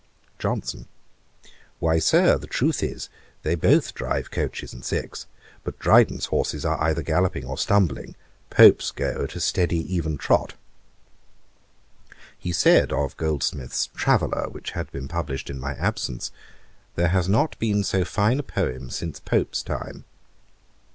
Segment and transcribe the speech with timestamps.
[0.39, 0.87] JOHNSON.
[1.77, 3.07] 'Why, Sir, the truth is,
[3.43, 5.27] they both drive coaches and six;
[5.63, 8.15] but Dryden's horses are either galloping or stumbling:
[8.49, 10.55] Pope's go at a steady even trot.'
[12.35, 16.31] He said of Goldsmith's Traveller, which had been published in my absence,
[16.95, 20.03] 'There has not been so fine a poem since Pope's time.'